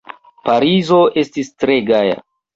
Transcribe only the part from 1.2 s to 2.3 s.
estis tre gaja.